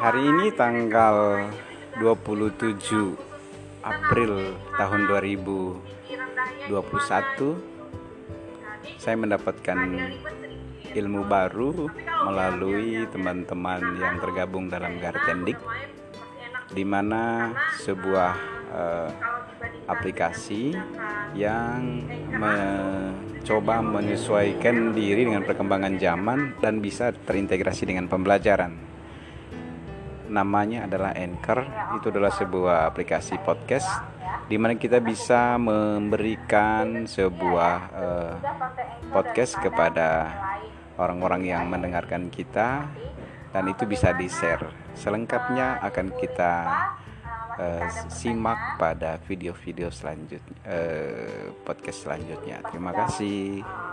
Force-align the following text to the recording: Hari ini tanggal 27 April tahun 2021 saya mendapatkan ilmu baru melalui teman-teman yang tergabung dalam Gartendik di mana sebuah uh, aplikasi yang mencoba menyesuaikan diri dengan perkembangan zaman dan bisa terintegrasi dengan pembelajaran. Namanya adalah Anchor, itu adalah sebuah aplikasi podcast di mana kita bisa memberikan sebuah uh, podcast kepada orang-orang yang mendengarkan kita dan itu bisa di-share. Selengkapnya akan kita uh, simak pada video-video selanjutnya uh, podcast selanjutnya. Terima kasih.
Hari 0.00 0.32
ini 0.32 0.48
tanggal 0.56 1.44
27 2.00 2.72
April 3.84 4.32
tahun 4.80 5.00
2021 5.12 6.72
saya 8.96 9.16
mendapatkan 9.20 9.76
ilmu 10.96 11.20
baru 11.28 11.92
melalui 12.24 13.04
teman-teman 13.12 14.00
yang 14.00 14.16
tergabung 14.24 14.72
dalam 14.72 14.96
Gartendik 14.96 15.60
di 16.72 16.84
mana 16.88 17.52
sebuah 17.84 18.32
uh, 18.72 19.08
aplikasi 19.84 20.80
yang 21.36 22.08
mencoba 22.40 23.84
menyesuaikan 23.84 24.96
diri 24.96 25.28
dengan 25.28 25.44
perkembangan 25.44 26.00
zaman 26.00 26.56
dan 26.56 26.80
bisa 26.80 27.12
terintegrasi 27.12 27.84
dengan 27.84 28.08
pembelajaran. 28.08 28.89
Namanya 30.30 30.86
adalah 30.86 31.10
Anchor, 31.18 31.66
itu 31.98 32.06
adalah 32.14 32.30
sebuah 32.30 32.86
aplikasi 32.86 33.42
podcast 33.42 33.90
di 34.46 34.58
mana 34.58 34.78
kita 34.78 35.02
bisa 35.02 35.58
memberikan 35.58 37.06
sebuah 37.06 37.74
uh, 37.94 38.34
podcast 39.10 39.58
kepada 39.58 40.30
orang-orang 40.98 41.50
yang 41.50 41.66
mendengarkan 41.66 42.30
kita 42.30 42.86
dan 43.50 43.64
itu 43.66 43.86
bisa 43.86 44.14
di-share. 44.14 44.70
Selengkapnya 44.94 45.82
akan 45.82 46.14
kita 46.18 46.52
uh, 47.58 47.86
simak 48.10 48.78
pada 48.78 49.18
video-video 49.26 49.90
selanjutnya 49.90 50.54
uh, 50.66 51.50
podcast 51.66 52.06
selanjutnya. 52.06 52.62
Terima 52.70 52.94
kasih. 52.94 53.89